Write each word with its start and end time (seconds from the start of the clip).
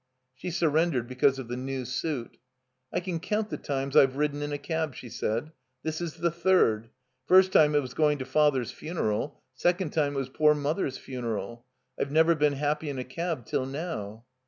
She 0.33 0.49
surrendered 0.49 1.07
because 1.07 1.37
of 1.37 1.47
the 1.47 1.55
new 1.55 1.85
suit. 1.85 2.37
"I 2.91 3.01
can 3.01 3.19
coimt 3.19 3.49
the 3.49 3.57
times 3.57 3.95
I've 3.95 4.15
ridden 4.17 4.41
in 4.41 4.51
a 4.51 4.57
cab," 4.57 4.95
she 4.95 5.09
said. 5.09 5.51
"This 5.83 6.01
is 6.01 6.15
the 6.15 6.31
third. 6.31 6.89
First 7.27 7.51
time 7.51 7.75
it 7.75 7.83
was 7.83 7.93
going 7.93 8.17
to 8.17 8.25
Father's 8.25 8.71
fimeral. 8.71 9.35
Second 9.53 9.91
time 9.93 10.13
it 10.15 10.17
was 10.17 10.29
poor 10.29 10.55
Mother's 10.55 10.97
fimeral. 10.97 11.65
I've 11.99 12.09
never 12.11 12.33
been 12.33 12.53
happy 12.53 12.89
in 12.89 12.97
a 12.97 13.03
cab 13.03 13.45
till 13.45 13.67
now." 13.67 14.25